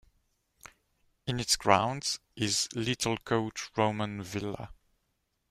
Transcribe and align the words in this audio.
In 1.27 1.39
its 1.39 1.55
grounds 1.55 2.19
is 2.35 2.67
Littlecote 2.73 3.69
Roman 3.77 4.23
Villa. 4.23 4.71